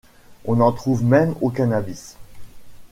[0.45, 2.17] On en trouve même au cannabis.